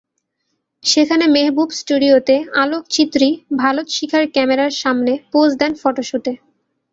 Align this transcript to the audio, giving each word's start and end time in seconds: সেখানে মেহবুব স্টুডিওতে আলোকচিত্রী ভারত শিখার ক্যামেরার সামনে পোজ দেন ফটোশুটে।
সেখানে 0.83 1.25
মেহবুব 1.27 1.69
স্টুডিওতে 1.79 2.35
আলোকচিত্রী 2.63 3.29
ভারত 3.61 3.87
শিখার 3.89 4.23
ক্যামেরার 4.35 4.73
সামনে 4.81 5.11
পোজ 5.31 5.49
দেন 5.59 5.71
ফটোশুটে। 5.81 6.31